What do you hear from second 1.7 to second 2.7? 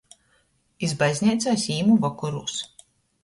īmu vokorūs.